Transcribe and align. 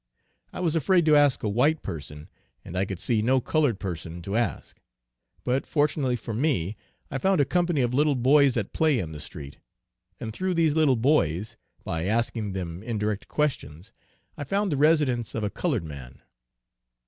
I 0.51 0.61
was 0.61 0.75
afraid 0.75 1.05
to 1.05 1.15
ask 1.15 1.43
a 1.43 1.47
white 1.47 1.83
person, 1.83 2.27
and 2.65 2.75
I 2.75 2.85
could 2.85 2.99
see 2.99 3.21
no 3.21 3.39
colored 3.39 3.77
person 3.79 4.23
to 4.23 4.35
ask. 4.35 4.81
But 5.43 5.67
fortunately 5.67 6.15
for 6.15 6.33
me 6.33 6.75
I 7.11 7.19
found 7.19 7.39
a 7.39 7.45
company 7.45 7.81
of 7.81 7.93
little 7.93 8.15
boys 8.15 8.57
at 8.57 8.73
play 8.73 8.97
in 8.97 9.11
the 9.11 9.19
street, 9.19 9.57
and 10.19 10.33
through 10.33 10.55
these 10.55 10.73
little 10.73 10.95
boys, 10.95 11.55
by 11.83 12.05
asking 12.05 12.53
them 12.53 12.81
indirect 12.81 13.27
questions, 13.27 13.93
I 14.35 14.43
found 14.43 14.71
the 14.71 14.75
residence 14.77 15.35
of 15.35 15.43
a 15.43 15.51
colored 15.51 15.83
man. 15.83 16.23